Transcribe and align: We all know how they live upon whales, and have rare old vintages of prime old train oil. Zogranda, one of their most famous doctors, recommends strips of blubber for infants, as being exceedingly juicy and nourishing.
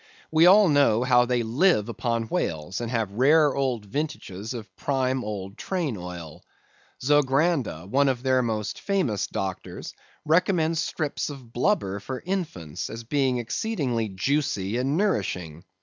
We 0.31 0.47
all 0.47 0.67
know 0.67 1.03
how 1.03 1.25
they 1.25 1.43
live 1.43 1.87
upon 1.87 2.23
whales, 2.23 2.81
and 2.81 2.89
have 2.89 3.11
rare 3.11 3.53
old 3.55 3.85
vintages 3.85 4.51
of 4.55 4.75
prime 4.75 5.23
old 5.23 5.59
train 5.59 5.95
oil. 5.95 6.43
Zogranda, 7.03 7.87
one 7.87 8.09
of 8.09 8.23
their 8.23 8.41
most 8.41 8.79
famous 8.79 9.27
doctors, 9.27 9.93
recommends 10.25 10.79
strips 10.79 11.29
of 11.29 11.53
blubber 11.53 11.99
for 11.99 12.23
infants, 12.25 12.89
as 12.89 13.03
being 13.03 13.37
exceedingly 13.37 14.07
juicy 14.09 14.77
and 14.77 14.97
nourishing. 14.97 15.65